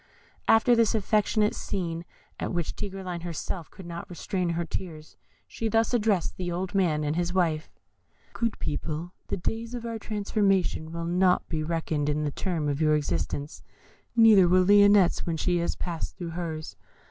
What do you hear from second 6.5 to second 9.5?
old man and his wife: "Good people, the